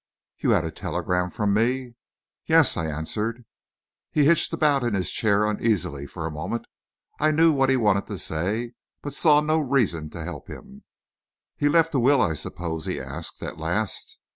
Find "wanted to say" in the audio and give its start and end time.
7.77-8.71